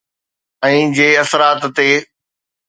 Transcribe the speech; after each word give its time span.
۽ 0.67 0.79
جي 0.99 1.05
اثرات 1.25 1.69
تي 1.81 1.87